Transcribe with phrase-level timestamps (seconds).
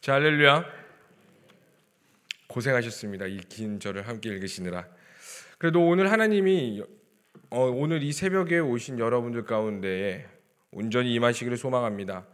[0.00, 0.64] 자, 할렐루야.
[2.46, 3.26] 고생하셨습니다.
[3.26, 4.86] 이 긴 절을 함께 읽으시느라.
[5.58, 6.82] 그래도 오늘 하나님이
[7.50, 10.26] 어, 오늘 이 새벽에 오신 여러분들 가운데에
[10.70, 12.26] 온전히 임하시기를 소망합니다.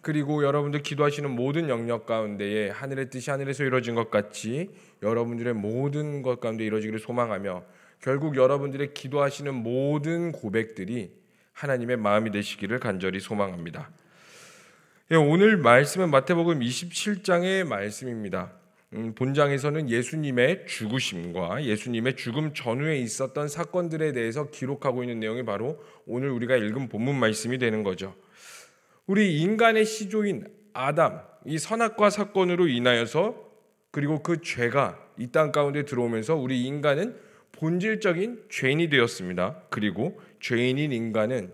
[0.00, 4.70] 그리고 여러분들 기도하시는 모든 영역 가운데에 하늘의 뜻이 하늘에서 이루어진 것 같이
[5.02, 7.64] 여러분들의 모든 것 가운데 이루어지기를 소망하며
[8.00, 11.12] 결국 여러분들의 기도하시는 모든 고백들이
[11.52, 13.90] 하나님의 마음이 되시기를 간절히 소망합니다.
[15.10, 18.52] 예, 오늘 말씀은 마태복음 27장의 말씀입니다.
[18.94, 26.30] 음, 본장에서는 예수님의 죽으심과 예수님의 죽음 전후에 있었던 사건들에 대해서 기록하고 있는 내용이 바로 오늘
[26.30, 28.14] 우리가 읽은 본문 말씀이 되는 거죠.
[29.06, 33.34] 우리 인간의 시조인 아담, 이 선악과 사건으로 인하여서
[33.90, 37.16] 그리고 그 죄가 이 땅 가운데 들어오면서 우리 인간은
[37.52, 39.64] 본질적인 죄인이 되었습니다.
[39.68, 41.52] 그리고 죄인인 인간은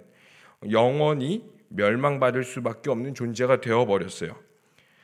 [0.70, 4.36] 영원히 멸망받을 수밖에 없는 존재가 되어 버렸어요.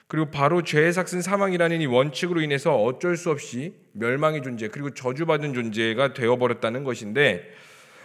[0.06, 5.54] 그리고 바로 죄의 삭슨 사망이라는 이 원칙으로 인해서 어쩔 수 없이 멸망의 존재 그리고 저주받은
[5.54, 7.50] 존재가 되어 버렸다는 것인데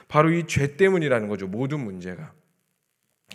[0.08, 1.48] 바로 이 죄 때문이라는 거죠.
[1.48, 2.34] 모든 문제가.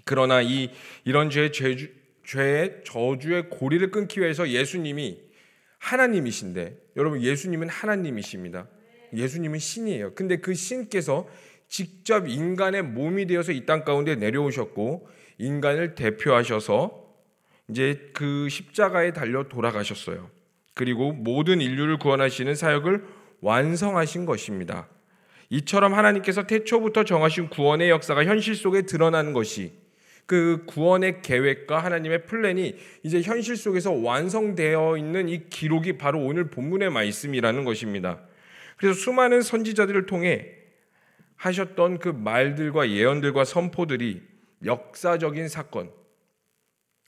[0.04, 0.70] 그러나 이
[1.04, 1.88] 이런 죄의 죄주,
[2.24, 5.20] 죄의 저주의 고리를 끊기 위해서 예수님이
[5.78, 8.66] 하나님이신데 여러분 예수님은 하나님이십니다.
[9.12, 10.14] 예수님은 신이에요.
[10.14, 11.28] 근데 그 신께서
[11.68, 15.06] 직접 인간의 몸이 되어서 이 땅 가운데 내려오셨고
[15.38, 17.04] 인간을 대표하셔서
[17.68, 20.30] 이제 그 십자가에 달려 돌아가셨어요.
[20.74, 23.04] 그리고 모든 인류를 구원하시는 사역을
[23.40, 24.88] 완성하신 것입니다.
[25.50, 29.72] 이처럼 하나님께서 태초부터 정하신 구원의 역사가 현실 속에 드러나는 것이
[30.26, 36.90] 그 구원의 계획과 하나님의 플랜이 이제 현실 속에서 완성되어 있는 이 기록이 바로 오늘 본문의
[36.90, 38.20] 말씀이라는 것입니다.
[38.76, 40.48] 그래서 수많은 선지자들을 통해
[41.36, 44.22] 하셨던 그 말들과 예언들과 선포들이
[44.64, 45.90] 역사적인 사건,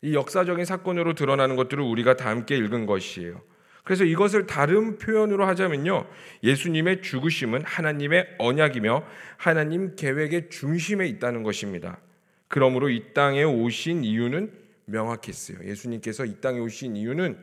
[0.02, 3.40] 이 역사적인 사건으로 드러나는 것들을 우리가 다 함께 읽은 것이에요.
[3.84, 6.08] 그래서 이것을 다른 표현으로 하자면요.
[6.42, 9.04] 예수님의 죽으심은 하나님의 언약이며
[9.36, 12.00] 하나님 계획의 중심에 있다는 것입니다.
[12.48, 14.52] 그러므로 이 땅에 오신 이유는
[14.86, 15.68] 명확했어요.
[15.68, 17.38] 예수님께서 이 땅에 오신 이유는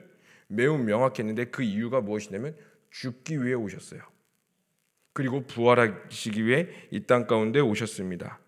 [0.47, 2.56] 매우 명확했는데 그 이유가 무엇이냐면
[2.91, 4.01] 죽기 위해 오셨어요.
[5.13, 8.40] 그리고 부활하시기 위해 이 땅 가운데 오셨습니다.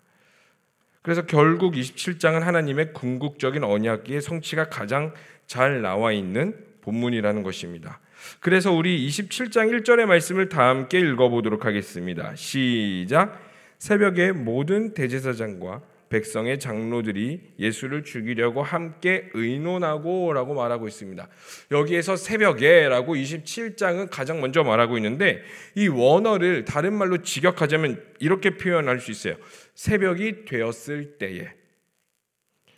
[1.06, 5.14] 그래서 결국 27장은 하나님의 궁극적인 언약의 성취가 가장
[5.46, 8.00] 잘 나와 있는 본문이라는 것입니다.
[8.40, 12.34] 그래서 우리 27장 1절의 말씀을 다 함께 읽어보도록 하겠습니다.
[12.34, 13.40] 시작.
[13.78, 21.28] 새벽에 모든 대제사장과 백성의 장로들이 예수를 죽이려고 함께 의논하고라고 말하고 있습니다.
[21.72, 25.42] 여기에서 새벽에라고 27장은 가장 먼저 말하고 있는데
[25.74, 29.36] 이 원어를 다른 말로 직역하자면 이렇게 표현할 수 있어요.
[29.74, 31.48] 새벽이 되었을 때에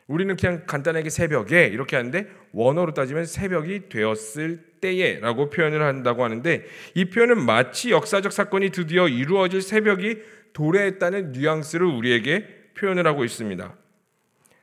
[0.06, 7.04] 우리는 그냥 간단하게 새벽에 이렇게 하는데 원어로 따지면 새벽이 되었을 때에라고 표현을 한다고 하는데 이
[7.04, 10.16] 표현은 마치 역사적 사건이 드디어 이루어질 새벽이
[10.54, 13.74] 도래했다는 뉘앙스를 우리에게 표현을 하고 있습니다.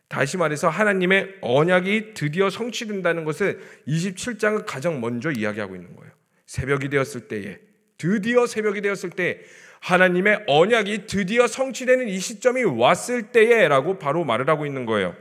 [0.07, 6.11] 다시 말해서 하나님의 언약이 드디어 성취된다는 것을 27장은 가장 먼저 이야기하고 있는 거예요.
[6.45, 7.59] 새벽이 되었을 때에
[7.97, 9.41] 드디어 새벽이 되었을 때
[9.79, 15.15] 하나님의 언약이 드디어 성취되는 이 시점이 왔을 때에라고 바로 말을 하고 있는 거예요.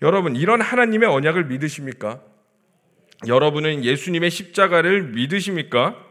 [0.00, 2.22] 여러분 이런 하나님의 언약을 믿으십니까?
[3.26, 6.01] 여러분은 예수님의 십자가를 믿으십니까?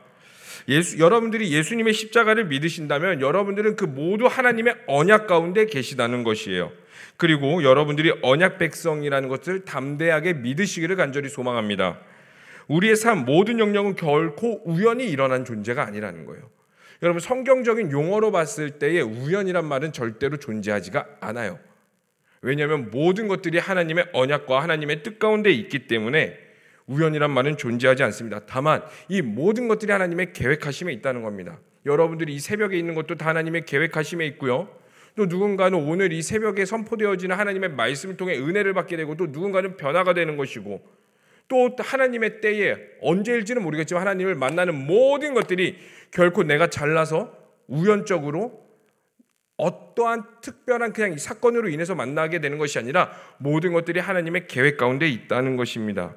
[0.67, 6.71] 예수, 여러분들이 예수님의 십자가를 믿으신다면 여러분들은 그 모두 하나님의 언약 가운데 계시다는 것이에요.
[7.17, 11.99] 그리고 여러분들이 언약 백성이라는 것을 담대하게 믿으시기를 간절히 소망합니다.
[12.67, 16.49] 우리의 삶 모든 영역은 결코 우연히 일어난 존재가 아니라는 거예요.
[17.03, 21.59] 여러분 성경적인 용어로 봤을 때의 우연이란 말은 절대로 존재하지가 않아요.
[22.41, 26.37] 왜냐하면 모든 것들이 하나님의 언약과 하나님의 뜻 가운데 있기 때문에
[26.91, 28.41] 우연이란 말은 존재하지 않습니다.
[28.45, 31.59] 다만 이 모든 것들이 하나님의 계획하심에 있다는 겁니다.
[31.85, 34.69] 여러분들이 이 새벽에 있는 것도 다 하나님의 계획하심에 있고요.
[35.15, 40.13] 또 누군가는 오늘 이 새벽에 선포되어지는 하나님의 말씀을 통해 은혜를 받게 되고 또 누군가는 변화가
[40.13, 40.81] 되는 것이고
[41.47, 45.77] 또 하나님의 때에 언제일지는 모르겠지만 하나님을 만나는 모든 것들이
[46.11, 47.35] 결코 내가 잘나서
[47.67, 48.61] 우연적으로
[49.57, 55.07] 어떠한 특별한 그냥 이 사건으로 인해서 만나게 되는 것이 아니라 모든 것들이 하나님의 계획 가운데
[55.07, 56.15] 있다는 것입니다.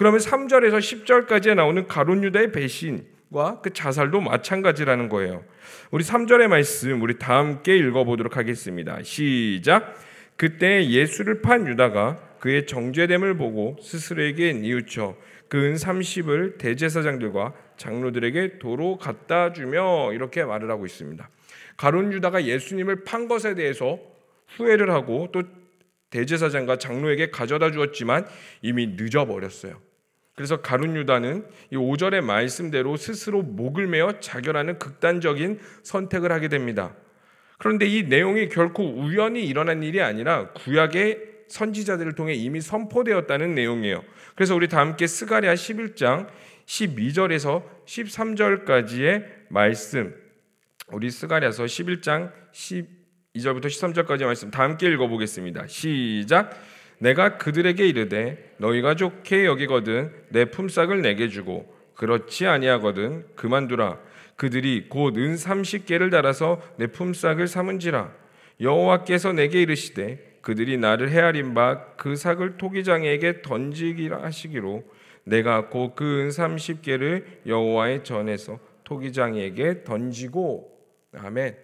[0.00, 5.44] 그러면 3절에서 10절까지에 나오는 가론 유다의 배신과 그 자살도 마찬가지라는 거예요.
[5.90, 9.02] 우리 3절의 말씀 우리 다 함께 읽어 보도록 하겠습니다.
[9.02, 9.94] 시작.
[10.38, 15.16] 그때 예수를 판 유다가 그의 정죄됨을 보고 스스로에게 뉘우쳐
[15.48, 21.28] 그 은 30을 대제사장들과 장로들에게 도로 갖다 주며 이렇게 말을 하고 있습니다.
[21.76, 23.98] 가론 유다가 예수님을 판 것에 대해서
[24.56, 25.42] 후회를 하고 또
[26.08, 28.24] 대제사장과 장로에게 가져다 주었지만
[28.62, 29.89] 이미 늦어버렸어요.
[30.40, 36.94] 그래서 가룟 유다는 이 5절의 말씀대로 스스로 목을 메어 자결하는 극단적인 선택을 하게 됩니다.
[37.58, 44.02] 그런데 이 내용이 결코 우연히 일어난 일이 아니라 구약의 선지자들을 통해 이미 선포되었다는 내용이에요.
[44.34, 46.26] 그래서 우리 다 함께 스가랴 11장
[46.64, 50.14] 12절에서 13절까지의 말씀
[50.90, 55.66] 우리 스가랴서 11장 12절부터 13절까지의 말씀 다 함께 읽어 보겠습니다.
[55.66, 56.58] 시작
[57.00, 63.98] 내가 그들에게 이르되 너희가 좋게 여기거든 내 품삯을 내게 주고 그렇지 아니하거든 그만두라.
[64.36, 68.12] 그들이 곧은 30개를 달아서 내 품삯을 삼은지라.
[68.60, 74.82] 여호와께서 내게 이르시되 그들이 나를 헤아린 바 그 삭을 토기장에게 던지기라 하시기로
[75.24, 80.70] 내가 곧 그은 30개를 여호와의 전에서 토기장에게 던지고.
[81.14, 81.56] 아멘.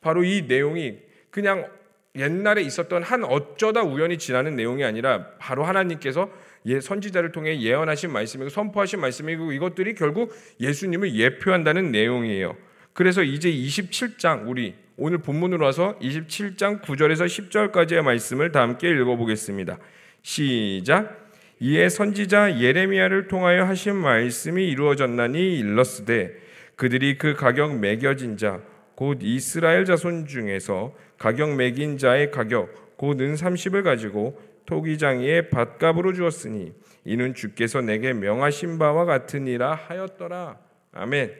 [0.00, 0.98] 바로 이 내용이
[1.30, 1.68] 그냥
[2.14, 6.30] 옛날에 있었던 한 어쩌다 우연히 지나는 내용이 아니라 바로 하나님께서
[6.66, 12.56] 예, 선지자를 통해 예언하신 말씀이고 선포하신 말씀이고 이것들이 결국 예수님을 예표한다는 내용이에요.
[12.92, 19.78] 그래서 이제 27장 우리 오늘 본문으로 와서 27장 9절에서 10절까지의 말씀을 다 함께 읽어보겠습니다.
[20.20, 21.18] 시작.
[21.60, 26.36] 이에 선지자 예레미야를 통하여 하신 말씀이 이루어졌나니 일렀으되
[26.76, 28.60] 그들이 그 가격 매겨진 자
[28.94, 36.72] 곧 이스라엘 자손 중에서 가격 매긴 자의 가격 곧 은 30을 가지고 토기장이의 밭값으로 주었으니
[37.04, 40.58] 이는 주께서 내게 명하신 바와 같으니라 하였더라.
[40.92, 41.32] 아멘.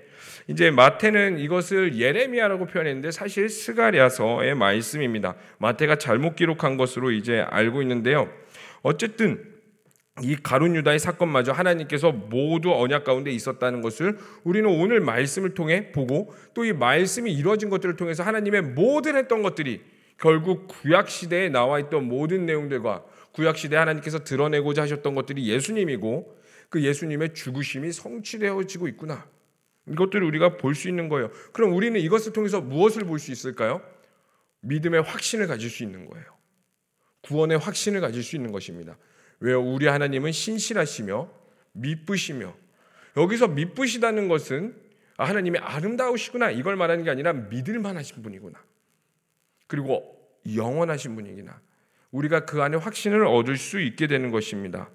[0.49, 5.37] 이제 마태는 이것을 예레미야라고 표현했는데 사실 스가랴서의 말씀입니다.
[5.58, 8.28] 마태가 잘못 기록한 것으로 이제 알고 있는데요.
[8.82, 9.51] 어쨌든
[10.20, 16.35] 이 가룟 유다의 사건마저 하나님께서 모두 언약 가운데 있었다는 것을 우리는 오늘 말씀을 통해 보고
[16.53, 19.81] 또 이 말씀이 이루어진 것들을 통해서 하나님의 모든 했던 것들이
[20.19, 26.38] 결국 구약 시대에 나와 있던 모든 내용들과 구약 시대 하나님께서 드러내고자 하셨던 것들이 예수님이고
[26.69, 29.26] 그 예수님의 죽으심이 성취되어지고 있구나.
[29.88, 31.31] 이것들을 우리가 볼 수 있는 거예요.
[31.53, 33.81] 그럼 우리는 이것을 통해서 무엇을 볼 수 있을까요?
[34.61, 36.26] 믿음의 확신을 가질 수 있는 거예요.
[37.23, 38.97] 구원의 확신을 가질 수 있는 것입니다.
[39.43, 39.61] 왜요?
[39.61, 41.29] 우리 하나님은 신실하시며
[41.73, 42.55] 미쁘시며
[43.17, 44.75] 여기서 미쁘시다는 것은
[45.17, 48.59] 아, 하나님이 아름다우시구나 이걸 말하는 게 아니라 믿을 만 하신 분이구나.
[49.67, 50.17] 그리고
[50.55, 51.61] 영원하신 분이구나.
[52.12, 54.89] 우리가 그 안에 확신을 얻을 수 있게 되는 것입니다.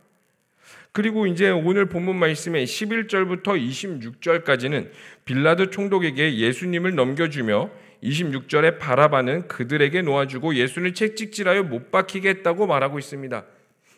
[0.94, 4.92] 그리고 이제 오늘 본문 말씀의 11절부터 26절까지는
[5.26, 7.70] 빌라드 총독에게 예수님을 넘겨주며
[8.02, 13.46] 26절에 바라바는 그들에게 놓아주고 예수를 채찍질하여 못 박히게 했다고 말하고 있습니다.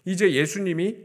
[0.06, 0.98] 이제 예수님이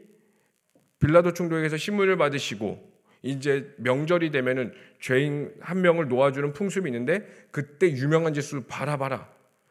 [0.98, 8.34] 빌라도 총독에게서 신문을 받으시고 이제 명절이 되면은 죄인 한 명을 놓아주는 풍습이 있는데 그때 유명한
[8.34, 9.28] 죄수 바라바라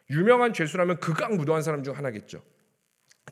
[0.09, 2.43] 유명한 죄수라면 극악 무도한 사람 중 하나겠죠.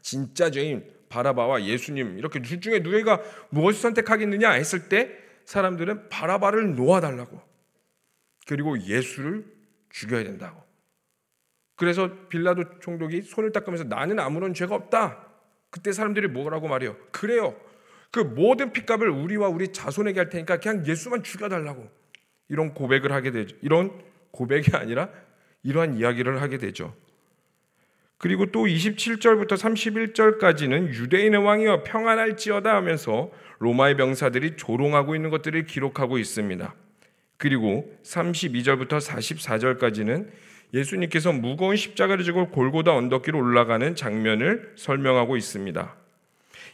[0.01, 5.11] 진짜 죄인 바라바와 예수님 이렇게 둘 중에 누가 무엇을 선택하겠느냐 했을 때
[5.45, 7.41] 사람들은 바라바를 놓아달라고
[8.47, 9.45] 그리고 예수를
[9.89, 10.61] 죽여야 된다고.
[11.75, 15.30] 그래서 빌라도 총독이 손을 닦으면서 나는 아무런 죄가 없다.
[15.71, 16.95] 그때 사람들이 뭐라고 말해요?
[17.11, 17.55] 그래요.
[18.11, 21.89] 그 모든 핏값을 우리와 우리 자손에게 할 테니까 그냥 예수만 죽여달라고
[22.49, 23.55] 이런 고백을 하게 되죠.
[23.61, 23.91] 이런
[24.31, 25.09] 고백이 아니라
[25.63, 26.93] 이러한 이야기를 하게 되죠.
[28.17, 36.75] 그리고 또 27절부터 31절까지는 유대인의 왕이여 평안할지어다 하면서 로마의 병사들이 조롱하고 있는 것들을 기록하고 있습니다.
[37.37, 40.29] 그리고 32절부터 44절까지는
[40.73, 45.95] 예수님께서 무거운 십자가를 지고 골고다 언덕길로 올라가는 장면을 설명하고 있습니다.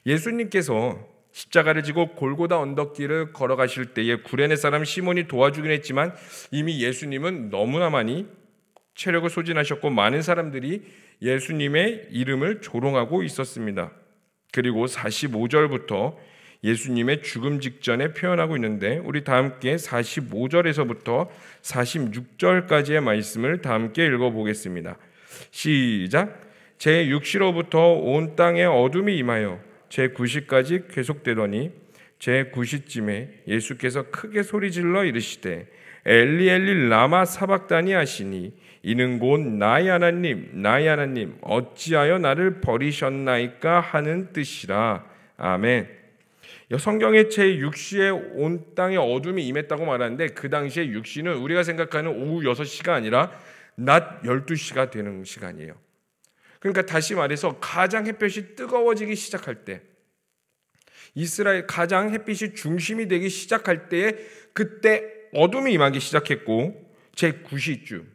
[0.06, 1.00] 예수님께서
[1.32, 6.16] 십자가를 지고 골고다 언덕길을 걸어가실 때에 구레네 사람 시몬이 도와주긴 했지만
[6.52, 8.28] 이미 예수님은 너무나 많이
[8.96, 10.84] 체력을 소진하셨고 많은 사람들이
[11.22, 13.92] 예수님의 이름을 조롱하고 있었습니다.
[14.52, 16.16] 그리고 45절부터
[16.64, 21.28] 예수님의 죽음 직전에 표현하고 있는데 우리 다 함께 45절에서부터
[21.62, 24.98] 46절까지의 말씀을 다 함께 읽어 보겠습니다.
[25.52, 26.42] 시작.
[26.78, 29.60] 제 육시로부터 온 땅에 어둠이 임하여
[29.90, 31.72] 제 9시까지 계속되더니
[32.20, 35.68] 제 9시쯤에 예수께서 크게 소리질러 이르시되
[36.06, 44.32] 엘리 엘리 라마 사박다니 하시니 이는 곧 나의 하나님 나의 하나님 어찌하여 나를 버리셨나이까 하는
[44.32, 45.04] 뜻이라
[45.38, 45.97] 아멘.
[46.76, 52.90] 성경의 제 6시에 온 땅에 어둠이 임했다고 말하는데 그 당시에 6시는 우리가 생각하는 오후 6시가
[52.90, 53.32] 아니라
[53.76, 55.80] 낮 12시가 되는 시간이에요.
[56.60, 59.82] 그러니까 다시 말해서 가장 햇볕이 뜨거워지기 시작할 때
[61.16, 64.14] 이스라엘 가장 햇빛이 중심이 되기 시작할 때에
[64.54, 68.06] 그때 어둠이 임하기 시작했고 제 9시쯤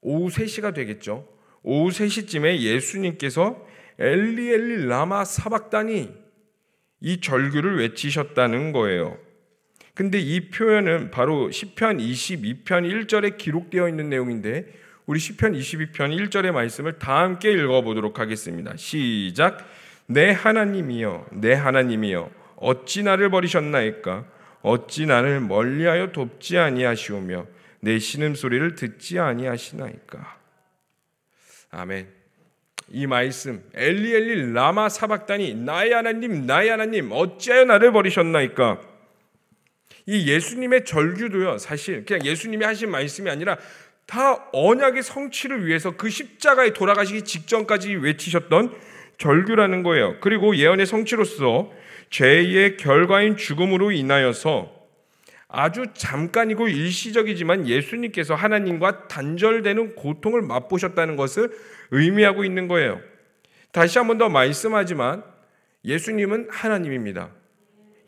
[0.00, 1.28] 오후 3시가 되겠죠.
[1.62, 3.64] 오후 3시쯤에 예수님께서
[3.98, 6.19] 엘리 엘리 라마 사박다니
[7.00, 9.18] 이 절규를 외치셨다는 거예요.
[9.94, 14.66] 근데 이 표현은 바로 시편 22편 1절에 기록되어 있는 내용인데
[15.06, 18.76] 우리 시편 22편 1절의 말씀을 다 함께 읽어 보도록 하겠습니다.
[18.76, 19.66] 시작.
[20.06, 24.24] 내 하나님이여 내 하나님이여 어찌 나를 버리셨나이까
[24.62, 27.46] 어찌 나를 멀리하여 돕지 아니하시오며
[27.80, 30.38] 내 신음소리를 듣지 아니하시나이까
[31.70, 32.19] 아멘
[32.92, 38.80] 이 말씀 엘리 엘리 라마 사박다니 나의 하나님 나의 하나님 어찌하여 나를 버리셨나이까
[40.06, 43.56] 이 예수님의 절규도요 사실 그냥 예수님이 하신 말씀이 아니라
[44.06, 48.74] 다 언약의 성취를 위해서 그 십자가에 돌아가시기 직전까지 외치셨던
[49.18, 50.18] 절규라는 거예요.
[50.20, 51.70] 그리고 예언의 성취로서
[52.08, 54.80] 죄의 결과인 죽음으로 인하여서
[55.46, 61.52] 아주 잠깐이고 일시적이지만 예수님께서 하나님과 단절되는 고통을 맛보셨다는 것을
[61.90, 63.00] 의미하고 있는 거예요.
[63.72, 65.22] 다시 한 번 더 말씀하지만
[65.84, 67.30] 예수님은 하나님입니다.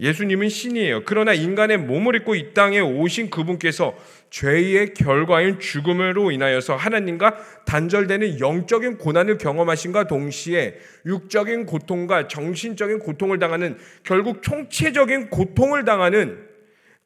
[0.00, 1.04] 예수님은 신이에요.
[1.04, 3.94] 그러나 인간의 몸을 입고 이 땅에 오신 그분께서
[4.30, 7.36] 죄의 결과인 죽음으로 인하여서 하나님과
[7.66, 16.48] 단절되는 영적인 고난을 경험하신과 동시에 육적인 고통과 정신적인 고통을 당하는 결국 총체적인 고통을 당하는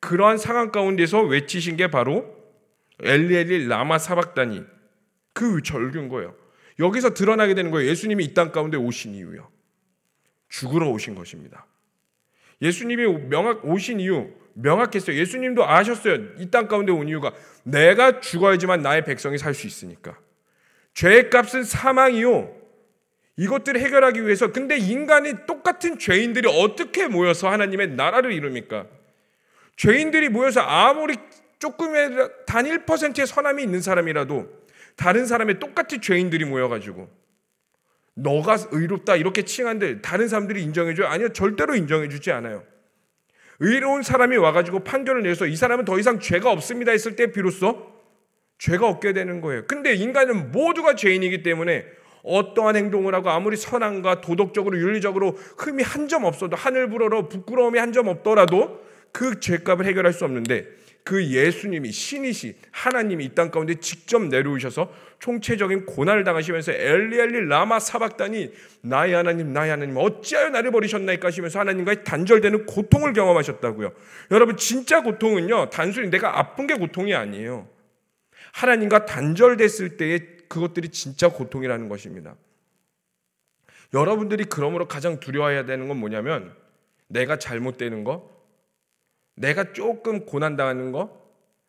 [0.00, 2.34] 그러한 상황 가운데서 외치신 게 바로
[3.02, 4.62] 엘리엘리 라마 사박다니
[5.34, 6.34] 그 절규인 거예요.
[6.78, 7.88] 여기서 드러나게 되는 거예요.
[7.90, 9.48] 예수님이 이 땅 가운데 오신 이유요.
[10.48, 11.66] 죽으러 오신 것입니다.
[12.62, 15.16] 예수님이 명확 오신 이유 명확했어요.
[15.16, 16.14] 예수님도 아셨어요.
[16.38, 17.32] 이 땅 가운데 온 이유가
[17.64, 20.18] 내가 죽어야지만 나의 백성이 살 수 있으니까.
[20.94, 22.54] 죄의 값은 사망이요.
[23.36, 28.86] 이것들을 해결하기 위해서 근데 인간이 똑같은 죄인들이 어떻게 모여서 하나님의 나라를 이룹니까?
[29.76, 31.16] 죄인들이 모여서 아무리
[31.58, 32.10] 조금의
[32.46, 34.55] 단 1%의 선함이 있는 사람이라도
[34.96, 37.08] 다른 사람의 똑같이 죄인들이 모여가지고
[38.14, 41.06] 너가 의롭다 이렇게 칭한데 다른 사람들이 인정해줘요?
[41.06, 42.64] 아니요 절대로 인정해주지 않아요.
[43.60, 47.92] 의로운 사람이 와가지고 판결을 내서 이 사람은 더 이상 죄가 없습니다 했을 때 비로소
[48.58, 49.66] 죄가 없게 되는 거예요.
[49.66, 51.84] 근데 인간은 모두가 죄인이기 때문에
[52.22, 57.92] 어떠한 행동을 하고 아무리 선한가 도덕적으로 윤리적으로 흠이 한 점 없어도 하늘 불어로 부끄러움이 한
[57.92, 58.80] 점 없더라도
[59.12, 60.66] 그 죄값을 해결할 수 없는데
[61.06, 68.52] 그 예수님이 신이시 하나님이 이 땅 가운데 직접 내려오셔서 총체적인 고난을 당하시면서 엘리엘리 라마 사박다니
[68.82, 73.92] 나의 하나님 나의 하나님 어찌하여 나를 버리셨나이까 하시면서 하나님과의 단절되는 고통을 경험하셨다고요.
[74.32, 77.68] 여러분 진짜 고통은요 단순히 내가 아픈 게 고통이 아니에요.
[78.52, 82.34] 하나님과 단절됐을 때의 그것들이 진짜 고통이라는 것입니다.
[83.94, 86.52] 여러분들이 그러므로 가장 두려워해야 되는 건 뭐냐면
[87.06, 88.35] 내가 잘못되는 거,
[89.36, 91.24] 내가 조금 고난당하는 거,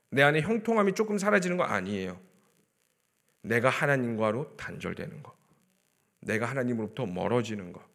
[0.09, 2.19] 내 안에 형통함이 조금 사라지는 거 아니에요.
[3.41, 5.35] 내가 하나님과로 단절되는 거.
[6.21, 7.85] 내가 하나님으로부터 멀어지는 거.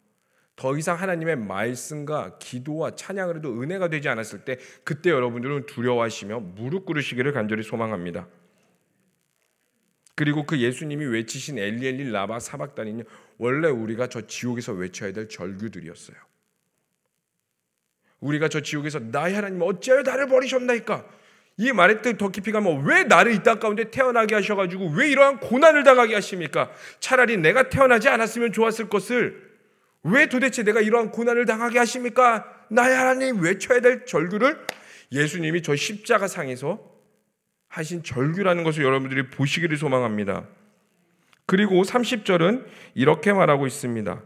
[0.54, 6.84] 더 이상 하나님의 말씀과 기도와 찬양을 해도 은혜가 되지 않았을 때 그때 여러분들은 두려워하시며 무릎
[6.84, 8.28] 꿇으시기를 간절히 소망합니다.
[10.14, 13.04] 그리고 그 예수님이 외치신 엘리엘리 라바 사박단이는
[13.38, 16.16] 원래 우리가 저 지옥에서 외쳐야 될 절규들이었어요.
[18.22, 21.04] 우리가 저 지옥에서 나의 하나님 어찌하여 나를 버리셨나이까?
[21.58, 25.84] 이 말에 더 깊이 가면 왜 나를 이 땅 가운데 태어나게 하셔가지고 왜 이러한 고난을
[25.84, 26.70] 당하게 하십니까?
[27.00, 29.52] 차라리 내가 태어나지 않았으면 좋았을 것을
[30.04, 32.46] 왜 도대체 내가 이러한 고난을 당하게 하십니까?
[32.70, 34.58] 나의 하나님 외쳐야 될 절규를
[35.10, 36.80] 예수님이 저 십자가 상에서
[37.68, 40.46] 하신 절규라는 것을 여러분들이 보시기를 소망합니다.
[41.46, 42.64] 그리고 30절은
[42.94, 44.22] 이렇게 말하고 있습니다.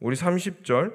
[0.00, 0.92] 우리 30절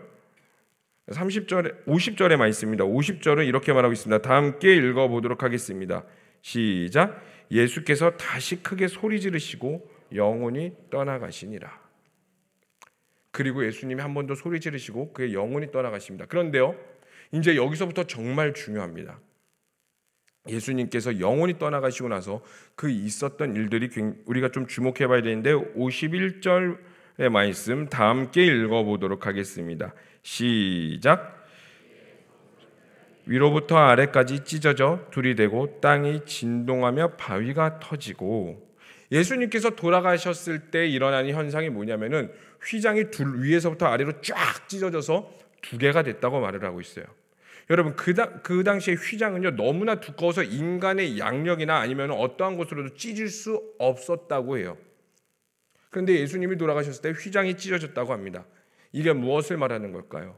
[1.09, 2.83] 30절에 50절에 말씀입니다.
[2.83, 4.21] 50절은 이렇게 말하고 있습니다.
[4.21, 6.03] 다 함께 읽어 보도록 하겠습니다.
[6.41, 7.21] 시작.
[7.51, 11.85] 예수께서 다시 크게 소리 지르시고 영혼이 떠나가시니라.
[13.31, 16.25] 그리고 예수님이 한 번 더 소리 지르시고 그의 영혼이 떠나가십니다.
[16.25, 16.75] 그런데요.
[17.31, 19.19] 이제 여기서부터 정말 중요합니다.
[20.47, 22.41] 예수님께서 영혼이 떠나가시고 나서
[22.75, 23.89] 그 있었던 일들이
[24.25, 26.94] 우리가 좀 주목해 봐야 되는데 51절의
[27.31, 29.93] 말씀 다 함께 읽어 보도록 하겠습니다.
[30.21, 31.45] 시작.
[33.25, 38.63] 위로부터 아래까지 찢어져 둘이 되고 땅이 진동하며 바위가 터지고
[39.11, 42.31] 예수님께서 돌아가셨을 때 일어나는 현상이 뭐냐면은
[42.63, 45.31] 휘장이 둘 위에서부터 아래로 쫙 찢어져서
[45.61, 47.05] 두 개가 됐다고 말을 하고 있어요.
[47.69, 53.61] 여러분 그, 당, 그 당시에 휘장은요 너무나 두꺼워서 인간의 양력이나 아니면 어떠한 곳으로도 찢을 수
[53.79, 54.77] 없었다고 해요.
[55.95, 58.45] 그런데 예수님이 돌아가셨을 때 휘장이 찢어졌다고 합니다.
[58.91, 60.37] 이게 무엇을 말하는 걸까요?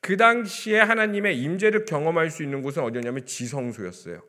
[0.00, 4.20] 그 당시에 하나님의 임재를 경험할 수 있는 곳은 어디였냐면 지성소였어요.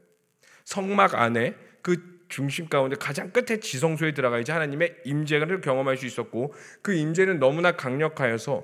[0.65, 6.53] 성막 안에 그 중심 가운데 가장 끝에 지성소에 들어가야지 하나님의 임재를 경험할 수 있었고
[6.83, 8.63] 그 임재는 너무나 강력하여서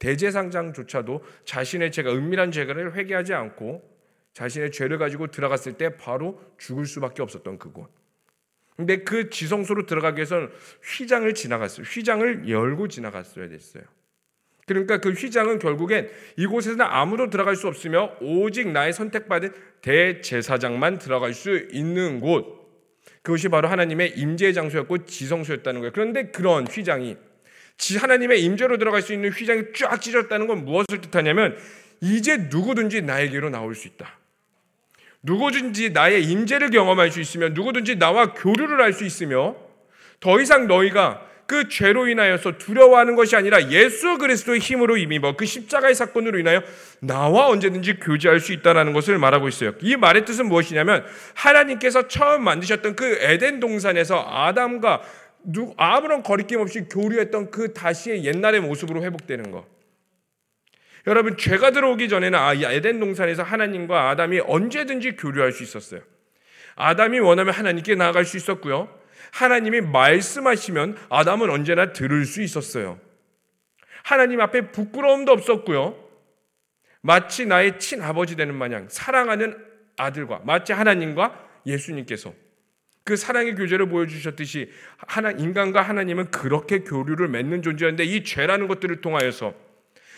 [0.00, 3.88] 대제상장조차도 자신의 죄가 은밀한 죄를 회개하지 않고
[4.32, 8.01] 자신의 죄를 가지고 들어갔을 때 바로 죽을 수밖에 없었던 그곳.
[8.76, 10.50] 근데 그 지성소로 들어가기 위해서는
[10.82, 11.84] 휘장을 지나갔어요.
[11.84, 13.84] 휘장을 열고 지나갔어야 됐어요.
[14.66, 19.52] 그러니까 그 휘장은 결국엔 이곳에서는 아무도 들어갈 수 없으며 오직 나의 선택받은
[19.82, 22.62] 대제사장만 들어갈 수 있는 곳.
[23.22, 25.92] 그것이 바로 하나님의 임재의 장소였고 지성소였다는 거예요.
[25.92, 27.16] 그런데 그런 휘장이
[28.00, 31.56] 하나님의 임재로 들어갈 수 있는 휘장이 쫙 찢었다는 건 무엇을 뜻하냐면
[32.00, 34.18] 이제 누구든지 나에게로 나올 수 있다.
[35.22, 39.54] 누구든지 나의 임재를 경험할 수 있으며 누구든지 나와 교류를 할 수 있으며
[40.20, 45.94] 더 이상 너희가 그 죄로 인하여서 두려워하는 것이 아니라 예수 그리스도의 힘으로 힘입어 그 십자가의
[45.94, 46.62] 사건으로 인하여
[47.00, 49.72] 나와 언제든지 교제할 수 있다라는 것을 말하고 있어요.
[49.80, 55.02] 이 말의 뜻은 무엇이냐면 하나님께서 처음 만드셨던 그 에덴 동산에서 아담과
[55.76, 59.71] 아무런 거리낌 없이 교류했던 그 다시의 옛날의 모습으로 회복되는 것.
[61.06, 66.00] 여러분 죄가 들어오기 전에는 아, 에덴 동산에서 하나님과 아담이 언제든지 교류할 수 있었어요.
[66.76, 68.88] 아담이 원하면 하나님께 나아갈 수 있었고요.
[69.32, 73.00] 하나님이 말씀하시면 아담은 언제나 들을 수 있었어요.
[74.04, 75.96] 하나님 앞에 부끄러움도 없었고요.
[77.00, 79.56] 마치 나의 친아버지 되는 마냥 사랑하는
[79.96, 82.32] 아들과 마치 하나님과 예수님께서
[83.04, 89.54] 그 사랑의 교제를 보여주셨듯이 하나 인간과 하나님은 그렇게 교류를 맺는 존재였는데 이 죄라는 것들을 통하여서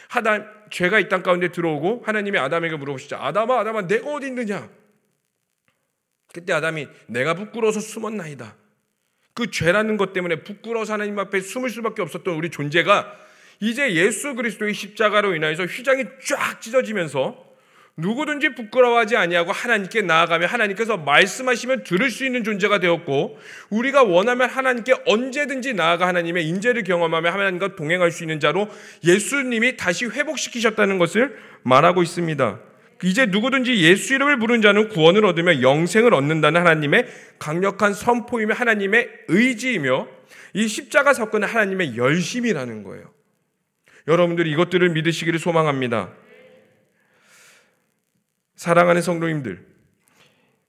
[0.09, 3.17] 하다 죄가 이 땅 가운데 들어오고 하나님이 아담에게 물어보시죠.
[3.17, 4.69] 아담아 아담아 내가 어디 있느냐?
[6.33, 8.57] 그때 아담이 내가 부끄러워서 숨었나이다.
[9.35, 13.17] 그 죄라는 것 때문에 부끄러워서 하나님 앞에 숨을 수밖에 없었던 우리 존재가
[13.61, 17.44] 이제 예수 그리스도의 십자가로 인하여서 휘장이 쫙 찢어지면서
[17.97, 23.39] 누구든지 부끄러워하지 아니하고 하나님께 나아가며 하나님께서 말씀하시면 들을 수 있는 존재가 되었고
[23.71, 28.69] 우리가 원하면 하나님께 언제든지 나아가 하나님의 인재를 경험하며 하나님과 동행할 수 있는 자로
[29.05, 32.59] 예수님이 다시 회복시키셨다는 것을 말하고 있습니다.
[33.05, 37.07] 이제 누구든지 예수 이름을 부른 자는 구원을 얻으며 영생을 얻는다는 하나님의
[37.39, 40.09] 강력한 선포이며 하나님의 의지이며
[40.55, 43.13] 이 십자가 사건은 하나님의 열심이라는 거예요.
[44.09, 46.11] 여러분들이 이것들을 믿으시기를 소망합니다.
[48.65, 49.63] 사랑하는 성도님들,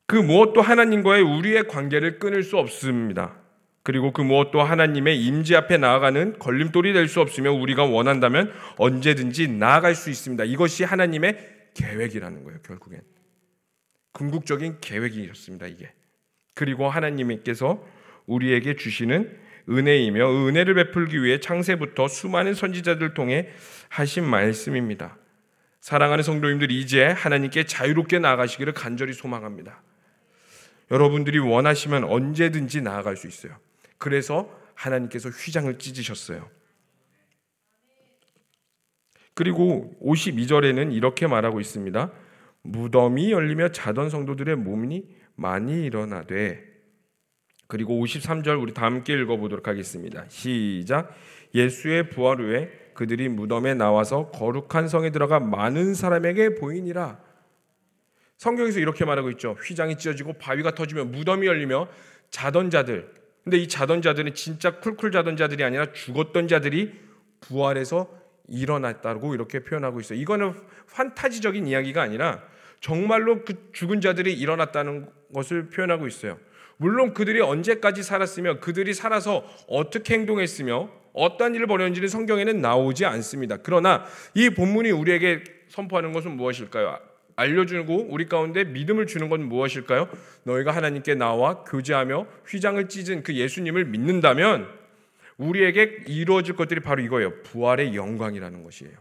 [0.06, 3.38] 그 무엇도 하나님과의 우리의 관계를 끊을 수 없습니다.
[3.84, 9.96] 그리고 그 무엇도 하나님의 임재 앞에 나아가는 걸림돌이 될 수 없으며 우리가 원한다면 언제든지 나아갈
[9.96, 10.44] 수 있습니다.
[10.44, 11.38] 이것이 하나님의
[11.74, 13.00] 계획이라는 거예요, 결국엔.
[14.12, 15.94] 궁극적인 계획이었습니다, 이게.
[16.54, 17.82] 그리고 하나님께서
[18.26, 19.38] 우리에게 주시는
[19.70, 23.48] 은혜이며 은혜를 베풀기 위해 창세부터 수많은 선지자들 통해
[23.88, 25.18] 하신 말씀입니다.
[25.86, 29.84] 사랑하는 성도님들 이제 하나님께 자유롭게 나아가시기를 간절히 소망합니다.
[30.90, 33.56] 여러분들이 원하시면 언제든지 나아갈 수 있어요.
[34.00, 36.50] 그래서 하나님께서 휘장을 찢으셨어요.
[39.36, 42.12] 그리고 52절에는 이렇게 말하고 있습니다.
[42.64, 46.64] 무덤이 열리며 자던 성도들의 몸이 많이 일어나되
[47.68, 50.26] 그리고 53절 우리 다 함께 읽어보도록 하겠습니다.
[50.30, 51.16] 시작.
[51.54, 57.20] 예수의 부활 후에 그들이 무덤에 나와서 거룩한 성에 들어가 많은 사람에게 보이니라.
[58.38, 59.56] 성경에서 이렇게 말하고 있죠.
[59.64, 61.88] 휘장이 찢어지고 바위가 터지며 무덤이 열리며
[62.32, 63.14] 자던 자들.
[63.44, 66.94] 근데 이 자던 자들은 진짜 쿨쿨 자던 자들이 아니라 죽었던 자들이
[67.42, 68.10] 부활해서
[68.48, 70.20] 일어났다고 이렇게 표현하고 있어요.
[70.20, 70.54] 이거는
[70.94, 72.44] 판타지적인 이야기가 아니라
[72.80, 76.38] 정말로 그 죽은 자들이 일어났다는 것을 표현하고 있어요.
[76.78, 83.58] 물론 그들이 언제까지 살았으며 그들이 살아서 어떻게 행동했으며 어떤 일을 벌였는지는 성경에는 나오지 않습니다.
[83.58, 87.00] 그러나 이 본문이 우리에게 선포하는 것은 무엇일까요?
[87.38, 90.08] 알려주고 우리 가운데 믿음을 주는 건 무엇일까요?
[90.44, 94.68] 너희가 하나님께 나와 교제하며 휘장을 찢은 그 예수님을 믿는다면
[95.38, 97.42] 우리에게 이루어질 것들이 바로 이거예요.
[97.44, 98.94] 부활의 영광이라는 것이에요.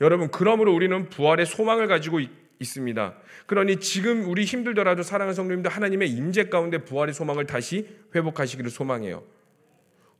[0.00, 2.30] 여러분, 그러므로 우리는 부활의 소망을 가지고 있,
[2.62, 3.14] 습니다
[3.46, 9.24] 그러니 지금 우리 힘들더라도 사랑하는 성도님들 하나님의 임재 가운데 부활의 소망을 다시 회복하시기를 소망해요.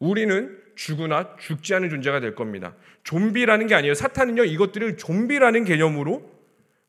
[0.00, 2.74] 우리는 죽으나 죽지 않은 존재가 될 겁니다.
[3.04, 3.94] 좀비라는 게 아니에요.
[3.94, 6.28] 사탄은요 이것들을 좀비라는 개념으로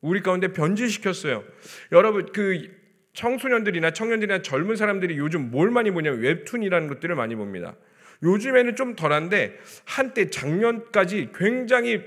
[0.00, 1.44] 우리 가운데 변질시켰어요.
[1.92, 2.68] 여러분 그
[3.12, 7.76] 청소년들이나 청년들이나 젊은 사람들이 요즘 뭘 많이 보냐면 웹툰이라는 것들을 많이 봅니다.
[8.22, 12.02] 요즘에는 좀 덜한데 한때 작년까지 굉장히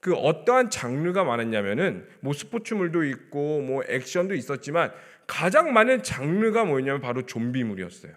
[0.00, 4.92] 그 어떠한 장르가 많았냐면은 뭐 스포츠물도 있고 뭐 액션도 있었지만
[5.26, 8.12] 가장 많은 장르가 뭐였냐면 바로 좀비물이었어요.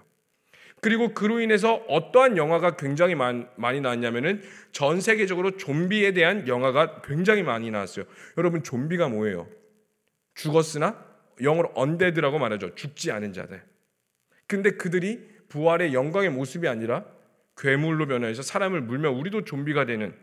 [0.83, 4.43] 그리고 그로 인해서 어떠한 영화가 굉장히 많, 많이 나왔냐면은
[4.73, 8.03] 전 세계적으로 좀비에 대한 영화가 굉장히 많이 나왔어요.
[8.37, 9.47] 여러분 좀비가 뭐예요?
[10.35, 11.01] 죽었으나
[11.41, 12.75] 영어로 언데드라고 말하죠.
[12.75, 13.63] 죽지 않은 자들.
[14.45, 17.05] 근데 그들이 부활의 영광의 모습이 아니라
[17.55, 20.13] 괴물로 변해서 사람을 물면 우리도 좀비가 되는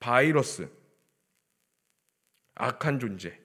[0.00, 0.68] 바이러스,
[2.56, 3.38] 악한 존재,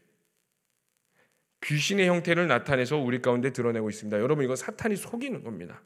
[1.61, 4.19] 귀신의 형태를 나타내서 우리 가운데 드러내고 있습니다.
[4.19, 5.83] 여러분 이거 사탄이 속이는 겁니다.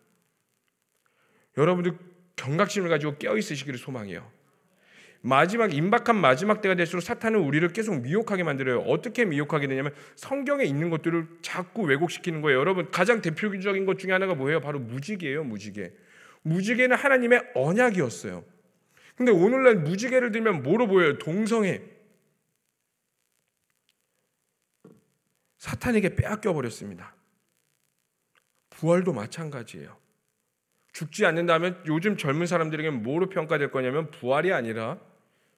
[1.58, 1.98] 여러분들
[2.36, 4.30] 경각심을 가지고 깨어 있으시기를 소망해요.
[5.26, 8.80] 마지막 임박한 마지막 때가 될수록 사탄은 우리를 계속 미혹하게 만들어요.
[8.80, 12.60] 어떻게 미혹하게 되냐면 성경에 있는 것들을 자꾸 왜곡시키는 거예요.
[12.60, 14.60] 여러분 가장 대표적인 것 중에 하나가 뭐예요?
[14.60, 15.46] 바로 무지개예요.
[15.46, 15.94] 무지개.
[16.42, 18.44] 무지개는 하나님의 언약이었어요.
[19.16, 21.18] 근데 오늘날 무지개를 들면 뭐로 보여요?
[21.18, 21.82] 동성애.
[25.58, 27.16] 사탄에게 빼앗겨 버렸습니다.
[28.72, 30.03] 부활도 마찬가지예요.
[30.94, 35.00] 죽지 않는다면 요즘 젊은 사람들에게는 뭐로 평가될 거냐면 부활이 아니라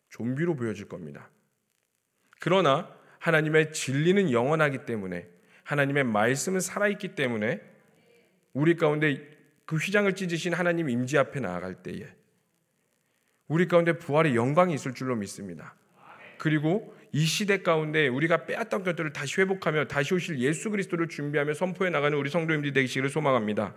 [0.10, 1.30] 좀비로 보여질 겁니다.
[2.40, 5.28] 그러나 하나님의 진리는 영원하기 때문에
[5.64, 7.62] 하나님의 말씀은 살아있기 때문에
[8.54, 9.30] 우리 가운데
[9.66, 12.06] 그 휘장을 찢으신 하나님 임지 앞에 나아갈 때에
[13.48, 15.76] 우리 가운데 부활의 영광이 있을 줄로 믿습니다.
[16.38, 21.90] 그리고 이 시대 가운데 우리가 빼앗던 것들을 다시 회복하며 다시 오실 예수 그리스도를 준비하며 선포해
[21.90, 23.74] 나가는 우리 성도님들이 되시기를 소망합니다.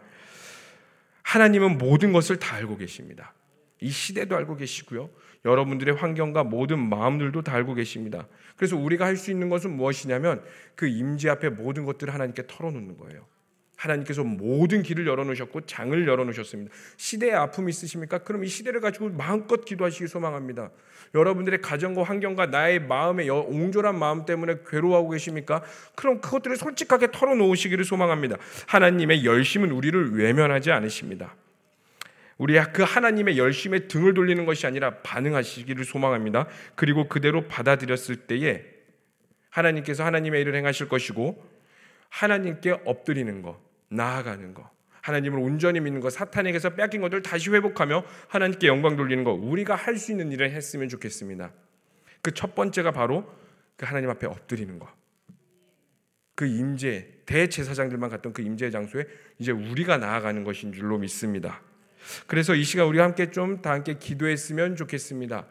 [1.29, 3.35] 하나님은 모든 것을 다 알고 계십니다.
[3.81, 5.11] 이 시대도 알고 계시고요.
[5.45, 8.27] 여러분들의 환경과 모든 마음들도 다 알고 계십니다.
[8.57, 10.43] 그래서 우리가 할 수 있는 것은 무엇이냐면
[10.75, 13.27] 그 임지 앞에 모든 것들을 하나님께 털어놓는 거예요.
[13.79, 16.75] 하나님께서 모든 길을 열어놓으셨고 장을 열어놓으셨습니다.
[16.97, 18.19] 시대에 아픔이 있으십니까?
[18.19, 20.71] 그럼 이 시대를 가지고 마음껏 기도하시기 소망합니다.
[21.15, 25.63] 여러분들의 가정과 환경과 나의 마음의 옹졸한 마음 때문에 괴로워하고 계십니까?
[25.95, 28.37] 그럼 그것들을 솔직하게 털어놓으시기를 소망합니다.
[28.67, 31.37] 하나님의 열심은 우리를 외면하지 않으십니다.
[32.37, 36.47] 우리 그 하나님의 열심에 등을 돌리는 것이 아니라 반응하시기를 소망합니다.
[36.75, 38.65] 그리고 그대로 받아들였을 때에
[39.51, 41.59] 하나님께서 하나님의 일을 행하실 것이고
[42.09, 44.69] 하나님께 엎드리는 것, 나아가는 것,
[45.03, 49.97] 하나님을 온전히 믿는 것, 사탄에게서 뺏긴 것들 다시 회복하며 하나님께 영광 돌리는 것, 우리가 할
[49.97, 51.53] 수 있는 일을 했으면 좋겠습니다.
[52.23, 53.33] 그 첫 번째가 바로
[53.77, 54.89] 그 하나님 앞에 엎드리는 것.
[56.35, 59.07] 그 임재 대제사장들만 갔던 그 임재 장소에
[59.39, 61.63] 이제 우리가 나아가는 것인 줄로 믿습니다.
[62.27, 65.47] 그래서 이 시간 우리 함께 좀 다 함께 기도했으면 좋겠습니다.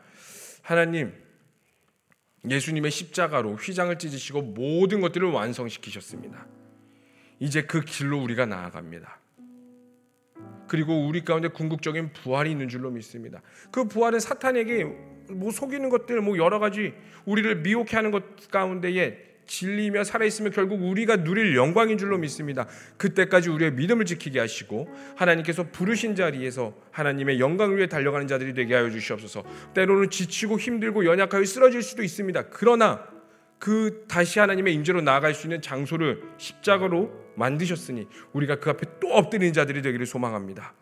[0.62, 1.13] 하나님,
[2.50, 6.45] 예수님의 십자가로 휘장을 찢으시고 모든 것들을 완성시키셨습니다.
[7.39, 9.19] 이제 그 길로 우리가 나아갑니다.
[10.67, 13.41] 그리고 우리 가운데 궁극적인 부활이 있는 줄로 믿습니다.
[13.71, 14.84] 그 부활은 사탄에게
[15.30, 16.93] 뭐 속이는 것들, 뭐 여러 가지
[17.26, 22.67] 우리를 미혹해 하는 것 가운데에 진리며 살아있으면 결국 우리가 누릴 영광인 줄로 믿습니다.
[22.97, 28.89] 그때까지 우리의 믿음을 지키게 하시고 하나님께서 부르신 자리에서 하나님의 영광을 위해 달려가는 자들이 되게 하여
[28.89, 29.45] 주시옵소서.
[29.73, 32.50] 때로는 지치고 힘들고 연약하여 쓰러질 수도 있습니다.
[32.50, 33.08] 그러나
[33.58, 39.54] 그 다시 하나님의 임재로 나아갈 수 있는 장소를 십자가로 만드셨으니 우리가 그 앞에 또 엎드리는
[39.54, 40.73] 자들이 되기를 소망합니다.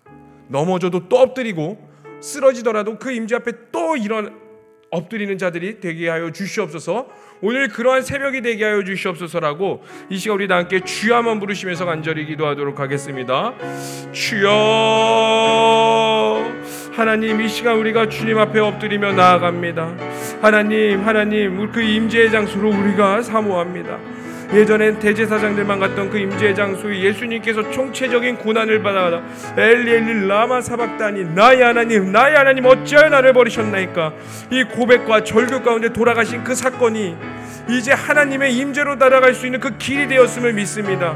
[0.48, 1.78] 넘어져도 또 엎드리고
[2.22, 4.46] 쓰러지더라도 그 임재 앞에 또 이런
[4.92, 7.08] 엎드리는 자들이 되게 하여 주시옵소서.
[7.42, 12.26] 오늘 그러한 새벽이 되게 하여 주시옵소서라고 이 시간 우리 다 함께 주여 한번 부르시면서 간절히
[12.26, 13.54] 기도하도록 하겠습니다.
[14.14, 14.52] 주여
[16.94, 19.98] 하나님 이 시간 우리가 주님 앞에 엎드리며 나아갑니다.
[20.42, 24.15] 하나님 하나님 그 임재의 장소로 우리가 사모합니다.
[24.54, 29.22] 예전엔 대제사장들만 갔던 그 임재의 장소에 예수님께서 총체적인 고난을 받아
[29.58, 34.14] 엘리 엘리 라마 사박다니 나의 하나님 나의 하나님 어찌하여 나를 버리셨나이까
[34.52, 37.16] 이 고백과 절규 가운데 돌아가신 그 사건이
[37.70, 41.16] 이제 하나님의 임재로 따라갈 수 있는 그 길이 되었음을 믿습니다.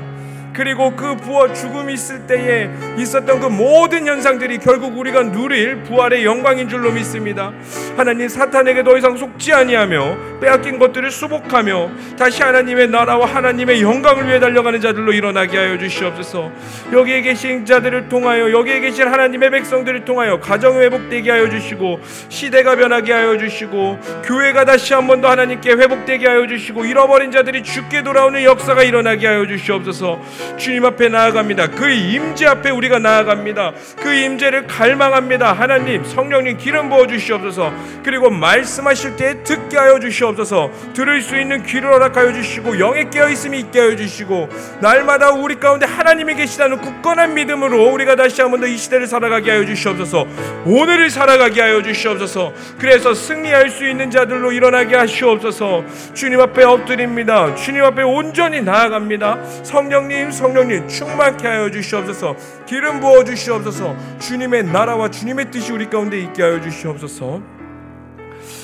[0.54, 6.68] 그리고 그 부활 죽음이 있을 때에 있었던 그 모든 현상들이 결국 우리가 누릴 부활의 영광인
[6.70, 7.52] 줄로 믿습니다.
[7.96, 14.40] 하나님 사탄에게 더 이상 속지 아니하며 빼앗긴 것들을 수복하며 다시 하나님의 나라와 하나님의 영광을 위해
[14.40, 16.52] 달려가는 자들로 일어나게 하여 주시옵소서.
[16.94, 23.14] 여기에 계신 자들을 통하여 여기에 계신 하나님의 백성들을 통하여 가정 회복되게 하여 주시고 시대가 변하게
[23.14, 28.42] 하여 주시고 교회가 다시 한 번 더 하나님께 회복되게 하여 주시고 잃어버린 자들이 죽게 돌아오는
[28.42, 30.18] 역사가 일어나게 하여 주시옵소서.
[30.58, 31.68] 주님 앞에 나아갑니다.
[31.72, 33.74] 그 임재 앞에 우리가 나아갑니다.
[34.02, 35.52] 그 임재를 갈망합니다.
[35.54, 37.74] 하나님 성령님 기름 부어 주시옵소서.
[38.04, 40.72] 그리고 말씀하실 때 듣게 하여 주시옵소서.
[40.94, 44.50] 들을 수 있는 귀를 허락하여 주시고 영에 깨어 있음이 있게 하여 주시고
[44.80, 49.66] 날마다 우리 가운데 하나님이 계시다는 굳건한 믿음으로 우리가 다시 한번 더 이 시대를 살아가게 하여
[49.66, 50.28] 주시옵소서.
[50.66, 52.54] 오늘을 살아가게 하여 주시옵소서.
[52.78, 55.84] 그래서 승리할 수 있는 자들로 일어나게 하시옵소서.
[56.14, 57.56] 주님 앞에 엎드립니다.
[57.56, 59.40] 주님 앞에 온전히 나아갑니다.
[59.64, 62.36] 성령님 성령님 충만케 하여 주시옵소서.
[62.66, 63.96] 기름 부어 주시옵소서.
[64.20, 67.42] 주님의 나라와 주님의 뜻이 우리 가운데 있게 하여 주시옵소서.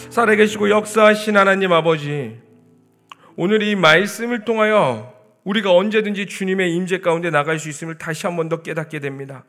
[0.10, 2.39] 살아계시고 역사하신 하나님 아버지,
[3.36, 8.47] 오늘 이 말씀을 통하여 우리가 언제든지 주님의 임재 가운데 나갈 수 있음을 다시 한 번
[8.49, 9.43] 더 깨닫게 됩니다.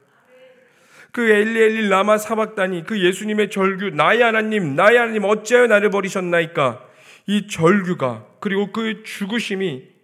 [1.12, 6.82] 그 엘리 엘리 라마 사박다니 그 예수님의 절규 나의 하나님 나의 하나님 어찌하여 나를 버리셨나이까
[7.28, 9.95] 이 절규가 그리고 그 죽으심이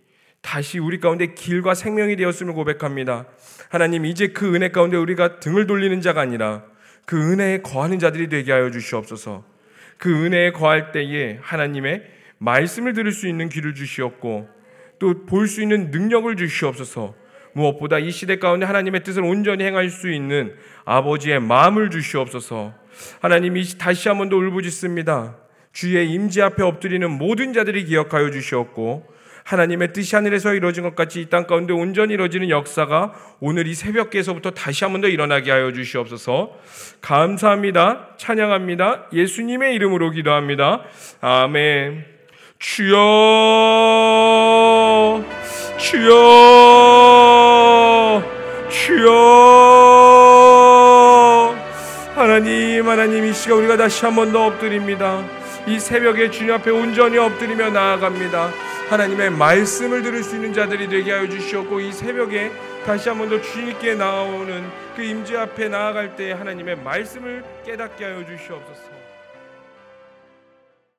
[0.43, 3.27] 다시 우리 가운데 길과 생명이 되었음을 고백합니다.
[3.71, 6.65] 하나님 이제 그 은혜 가운데 우리가 등을 돌리는 자가 아니라
[7.07, 9.45] 그 은혜에 거하는 자들이 되게 하여 주시옵소서.
[9.99, 12.03] 그 은혜에 거할 때에 하나님의
[12.39, 14.49] 말씀을 들을 수 있는 귀를 주시옵고
[14.99, 17.15] 또 볼 수 있는 능력을 주시옵소서.
[17.55, 22.75] 무엇보다 이 시대 가운데 하나님의 뜻을 온전히 행할 수 있는 아버지의 마음을 주시옵소서.
[23.21, 25.37] 하나님 이 다시 한 번 더 울부짖습니다.
[25.73, 29.07] 주의 임재 앞에 엎드리는 모든 자들이 기억하여 주시옵고
[29.45, 34.51] 하나님의 뜻이 하늘에서 이루어진 것 같이 이 땅 가운데 온전히 이루어지는 역사가 오늘 이 새벽에서부터
[34.53, 36.53] 다시 한 번 더 일어나게 하여 주시옵소서.
[37.01, 38.11] 감사합니다.
[38.19, 39.07] 찬양합니다.
[39.13, 40.83] 예수님의 이름으로 기도합니다.
[41.21, 42.05] 아멘.
[42.59, 42.99] 주여,
[45.79, 46.13] 주여,
[50.73, 51.55] 주여.
[52.15, 55.23] 하나님, 하나님, 이 시간 우리가 다시 한 번 더 엎드립니다.
[55.67, 58.51] 이 새벽에 주님 앞에 온전히 엎드리며 나아갑니다.
[58.93, 62.53] 하나님의 말씀을 들을 수 있는 자들이 되게 하여 주시옵고 이 새벽에
[62.85, 68.92] 다시 한번 더 주님께 나오는 그 임재 앞에 나아갈 때 하나님의 말씀을 깨닫게 하여 주시옵소서.